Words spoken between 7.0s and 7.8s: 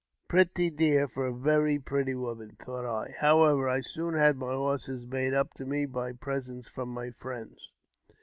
friends.